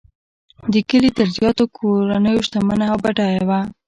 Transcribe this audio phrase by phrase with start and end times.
[0.73, 3.59] د کلي تر زیاتو کورنیو شتمنه او بډایه وه.